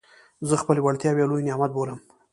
زه 0.47 0.55
خپلي 0.61 0.81
وړتیاوي 0.83 1.19
یو 1.21 1.29
لوی 1.31 1.45
نعمت 1.47 1.71
بولم. 1.73 1.99